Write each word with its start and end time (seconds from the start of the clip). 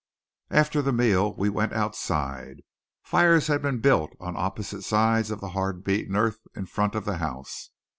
After 0.49 0.81
the 0.81 0.91
meal 0.91 1.35
we 1.35 1.47
went 1.47 1.73
outside. 1.73 2.63
Fires 3.03 3.45
had 3.45 3.61
been 3.61 3.77
built 3.81 4.13
on 4.19 4.35
opposite 4.35 4.81
sides 4.81 5.29
of 5.29 5.41
the 5.41 5.49
hard 5.49 5.83
beaten 5.83 6.15
earth 6.15 6.39
in 6.55 6.65
front 6.65 6.95
of 6.95 7.05
the 7.05 7.17
house. 7.17 7.69